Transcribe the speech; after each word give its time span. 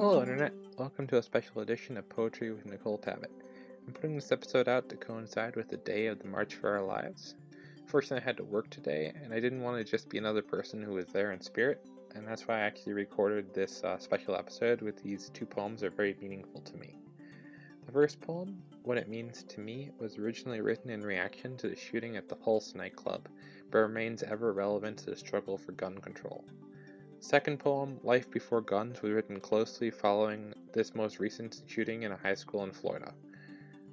Hello, 0.00 0.22
Internet. 0.22 0.54
Welcome 0.78 1.06
to 1.08 1.18
a 1.18 1.22
special 1.22 1.60
edition 1.60 1.98
of 1.98 2.08
Poetry 2.08 2.50
with 2.52 2.64
Nicole 2.64 2.96
Tabbitt. 2.96 3.30
I'm 3.86 3.92
putting 3.92 4.14
this 4.14 4.32
episode 4.32 4.66
out 4.66 4.88
to 4.88 4.96
coincide 4.96 5.56
with 5.56 5.68
the 5.68 5.76
day 5.76 6.06
of 6.06 6.18
the 6.18 6.26
March 6.26 6.54
for 6.54 6.70
Our 6.70 6.82
Lives. 6.82 7.34
Fortunately, 7.84 8.22
I 8.22 8.24
had 8.24 8.38
to 8.38 8.44
work 8.44 8.70
today, 8.70 9.12
and 9.22 9.34
I 9.34 9.40
didn't 9.40 9.60
want 9.60 9.76
to 9.76 9.84
just 9.84 10.08
be 10.08 10.16
another 10.16 10.40
person 10.40 10.82
who 10.82 10.94
was 10.94 11.08
there 11.08 11.32
in 11.32 11.40
spirit, 11.42 11.84
and 12.14 12.26
that's 12.26 12.48
why 12.48 12.54
I 12.54 12.60
actually 12.60 12.94
recorded 12.94 13.52
this 13.52 13.84
uh, 13.84 13.98
special 13.98 14.34
episode 14.34 14.80
with 14.80 15.02
these 15.02 15.28
two 15.34 15.44
poems 15.44 15.82
that 15.82 15.88
are 15.88 15.90
very 15.90 16.16
meaningful 16.18 16.62
to 16.62 16.76
me. 16.78 16.96
The 17.84 17.92
first 17.92 18.22
poem, 18.22 18.62
What 18.84 18.96
It 18.96 19.06
Means 19.06 19.42
to 19.50 19.60
Me, 19.60 19.90
was 19.98 20.16
originally 20.16 20.62
written 20.62 20.88
in 20.88 21.02
reaction 21.02 21.58
to 21.58 21.68
the 21.68 21.76
shooting 21.76 22.16
at 22.16 22.26
the 22.26 22.36
Pulse 22.36 22.74
nightclub, 22.74 23.28
but 23.70 23.80
remains 23.80 24.22
ever 24.22 24.54
relevant 24.54 24.96
to 25.00 25.10
the 25.10 25.16
struggle 25.16 25.58
for 25.58 25.72
gun 25.72 25.98
control. 25.98 26.42
Second 27.22 27.58
poem, 27.58 28.00
Life 28.02 28.30
Before 28.30 28.62
Guns, 28.62 29.02
was 29.02 29.12
written 29.12 29.40
closely 29.40 29.90
following 29.90 30.54
this 30.72 30.94
most 30.94 31.20
recent 31.20 31.60
shooting 31.66 32.02
in 32.02 32.12
a 32.12 32.16
high 32.16 32.34
school 32.34 32.64
in 32.64 32.72
Florida. 32.72 33.12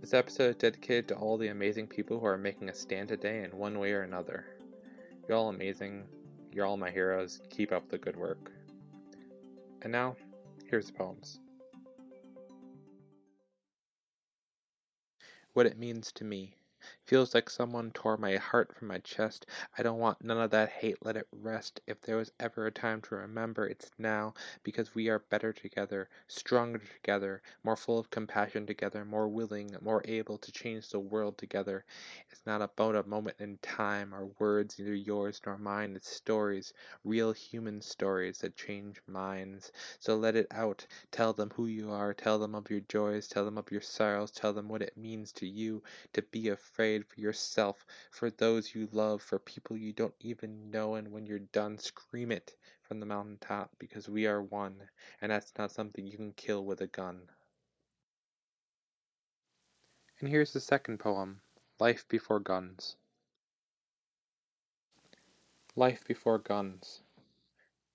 This 0.00 0.12
episode 0.12 0.50
is 0.50 0.56
dedicated 0.56 1.06
to 1.08 1.14
all 1.14 1.38
the 1.38 1.48
amazing 1.48 1.86
people 1.86 2.18
who 2.18 2.26
are 2.26 2.36
making 2.36 2.68
a 2.68 2.74
stand 2.74 3.08
today 3.08 3.44
in 3.44 3.56
one 3.56 3.78
way 3.78 3.92
or 3.92 4.02
another. 4.02 4.44
You're 5.26 5.38
all 5.38 5.50
amazing. 5.50 6.02
You're 6.52 6.66
all 6.66 6.76
my 6.76 6.90
heroes. 6.90 7.40
Keep 7.48 7.70
up 7.70 7.88
the 7.88 7.96
good 7.96 8.16
work. 8.16 8.50
And 9.82 9.92
now, 9.92 10.16
here's 10.68 10.88
the 10.88 10.92
poems. 10.92 11.38
What 15.52 15.66
it 15.66 15.78
means 15.78 16.10
to 16.12 16.24
me. 16.24 16.56
Feels 17.04 17.34
like 17.34 17.50
someone 17.50 17.90
tore 17.90 18.16
my 18.16 18.36
heart 18.36 18.74
from 18.74 18.88
my 18.88 18.98
chest. 18.98 19.44
I 19.76 19.82
don't 19.82 19.98
want 19.98 20.24
none 20.24 20.38
of 20.38 20.50
that 20.52 20.70
hate, 20.70 21.04
let 21.04 21.16
it 21.16 21.26
rest. 21.30 21.80
If 21.86 22.00
there 22.00 22.16
was 22.16 22.32
ever 22.40 22.66
a 22.66 22.70
time 22.70 23.02
to 23.02 23.16
remember, 23.16 23.66
it's 23.66 23.90
now, 23.98 24.34
because 24.62 24.94
we 24.94 25.08
are 25.08 25.18
better 25.18 25.52
together, 25.52 26.08
stronger 26.28 26.78
together, 26.78 27.42
more 27.64 27.76
full 27.76 27.98
of 27.98 28.10
compassion 28.10 28.66
together, 28.66 29.04
more 29.04 29.28
willing, 29.28 29.76
more 29.82 30.00
able 30.06 30.38
to 30.38 30.52
change 30.52 30.88
the 30.88 31.00
world 31.00 31.36
together. 31.36 31.84
It's 32.30 32.46
not 32.46 32.62
about 32.62 32.96
a 32.96 33.02
moment 33.02 33.36
in 33.40 33.58
time 33.58 34.14
or 34.14 34.30
words, 34.38 34.78
neither 34.78 34.94
yours 34.94 35.40
nor 35.44 35.58
mine. 35.58 35.96
It's 35.96 36.08
stories, 36.08 36.72
real 37.04 37.32
human 37.32 37.82
stories 37.82 38.38
that 38.38 38.56
change 38.56 39.02
minds. 39.06 39.72
So 39.98 40.16
let 40.16 40.36
it 40.36 40.46
out. 40.50 40.86
Tell 41.10 41.32
them 41.32 41.50
who 41.54 41.66
you 41.66 41.90
are, 41.90 42.14
tell 42.14 42.38
them 42.38 42.54
of 42.54 42.70
your 42.70 42.80
joys, 42.80 43.28
tell 43.28 43.44
them 43.44 43.58
of 43.58 43.70
your 43.70 43.80
sorrows, 43.82 44.30
tell 44.30 44.52
them 44.52 44.68
what 44.68 44.82
it 44.82 44.96
means 44.96 45.32
to 45.32 45.46
you 45.46 45.82
to 46.14 46.22
be 46.22 46.48
a 46.48 46.56
afraid 46.92 47.06
for 47.06 47.20
yourself, 47.20 47.86
for 48.10 48.30
those 48.30 48.74
you 48.74 48.86
love, 48.92 49.22
for 49.22 49.38
people 49.38 49.76
you 49.78 49.94
don't 49.94 50.14
even 50.20 50.70
know, 50.70 50.94
and 50.96 51.10
when 51.10 51.26
you're 51.26 51.38
done, 51.38 51.78
scream 51.78 52.30
it 52.30 52.54
from 52.82 53.00
the 53.00 53.06
mountaintop 53.06 53.70
because 53.78 54.10
we 54.10 54.26
are 54.26 54.42
one, 54.42 54.76
and 55.22 55.32
that's 55.32 55.52
not 55.58 55.72
something 55.72 56.06
you 56.06 56.18
can 56.18 56.32
kill 56.32 56.66
with 56.66 56.82
a 56.82 56.86
gun. 56.86 57.22
And 60.20 60.28
here's 60.28 60.52
the 60.52 60.60
second 60.60 60.98
poem 60.98 61.40
Life 61.80 62.06
Before 62.08 62.40
Guns. 62.40 62.96
Life 65.74 66.04
Before 66.06 66.38
Guns. 66.38 67.00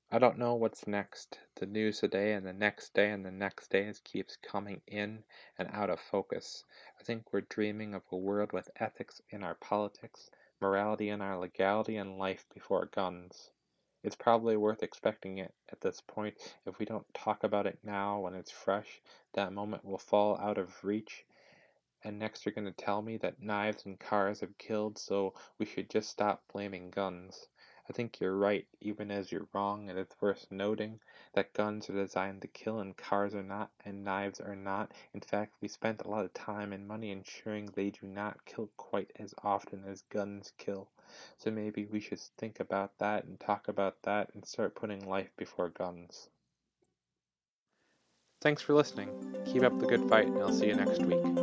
I 0.10 0.20
don't 0.20 0.38
know 0.38 0.56
what's 0.56 0.88
next. 0.88 1.38
The 1.56 1.66
news 1.66 2.00
today 2.00 2.32
and 2.32 2.46
the 2.46 2.54
next 2.54 2.94
day 2.94 3.12
and 3.12 3.26
the 3.26 3.32
next 3.32 3.70
day 3.70 3.92
keeps 4.06 4.38
coming 4.38 4.82
in 4.88 5.26
and 5.58 5.68
out 5.74 5.90
of 5.90 6.00
focus. 6.00 6.64
I 6.98 7.04
think 7.04 7.34
we're 7.34 7.42
dreaming 7.42 7.94
of 7.94 8.04
a 8.10 8.16
world 8.16 8.54
with 8.54 8.70
ethics 8.78 9.22
in 9.32 9.44
our 9.44 9.56
politics, 9.56 10.32
morality 10.62 11.10
in 11.10 11.22
our 11.22 11.38
legality, 11.38 11.98
and 11.98 12.18
life 12.18 12.46
before 12.54 12.86
guns. 12.86 13.52
It's 14.02 14.16
probably 14.16 14.56
worth 14.56 14.82
expecting 14.82 15.40
it 15.40 15.54
at 15.74 15.82
this 15.82 16.00
point. 16.00 16.56
If 16.66 16.80
we 16.80 16.86
don't 16.86 17.14
talk 17.14 17.44
about 17.44 17.68
it 17.68 17.78
now 17.84 18.22
when 18.22 18.34
it's 18.34 18.50
fresh, 18.50 19.02
that 19.34 19.52
moment 19.52 19.84
will 19.84 19.98
fall 19.98 20.38
out 20.38 20.58
of 20.58 20.86
reach. 20.86 21.26
And 22.02 22.18
next 22.18 22.46
you're 22.46 22.56
going 22.56 22.64
to 22.64 22.72
tell 22.72 23.02
me 23.02 23.18
that 23.18 23.42
knives 23.42 23.86
and 23.86 24.00
cars 24.00 24.40
have 24.40 24.58
killed, 24.58 24.98
so 24.98 25.34
we 25.58 25.66
should 25.66 25.90
just 25.90 26.10
stop 26.10 26.44
blaming 26.54 26.92
guns. 26.92 27.50
I 27.90 27.94
think 27.94 28.20
you're 28.20 28.36
right, 28.36 28.68
even 28.82 29.12
as 29.12 29.32
you're 29.32 29.48
wrong, 29.54 29.90
and 29.90 29.98
it's 29.98 30.20
worth 30.20 30.46
noting 30.52 31.00
that 31.34 31.54
guns 31.54 31.90
are 31.90 31.94
designed 31.94 32.42
to 32.42 32.48
kill 32.48 32.80
and 32.80 32.98
cars 32.98 33.34
are 33.34 33.44
not, 33.44 33.72
and 33.86 34.04
knives 34.04 34.42
are 34.42 34.56
not. 34.56 34.92
In 35.14 35.22
fact, 35.22 35.54
we 35.62 35.70
spent 35.70 36.02
a 36.02 36.10
lot 36.10 36.26
of 36.26 36.34
time 36.34 36.74
and 36.74 36.88
money 36.88 37.12
ensuring 37.12 37.68
they 37.68 37.92
do 37.92 38.08
not 38.08 38.46
kill 38.46 38.70
quite 38.76 39.12
as 39.16 39.34
often 39.42 39.86
as 39.86 40.02
guns 40.10 40.52
kill. 40.58 40.90
So 41.38 41.50
maybe 41.50 41.86
we 41.86 42.02
should 42.02 42.20
think 42.20 42.60
about 42.60 42.98
that 42.98 43.24
and 43.24 43.40
talk 43.40 43.70
about 43.70 44.02
that 44.04 44.32
and 44.34 44.46
start 44.46 44.76
putting 44.76 45.08
life 45.08 45.32
before 45.38 45.70
guns. 45.70 46.30
Thanks 48.42 48.62
for 48.62 48.74
listening. 48.74 49.10
Keep 49.46 49.64
up 49.64 49.80
the 49.80 49.88
good 49.88 50.08
fight, 50.10 50.28
and 50.28 50.38
I'll 50.40 50.52
see 50.52 50.68
you 50.68 50.76
next 50.76 51.06
week. 51.06 51.37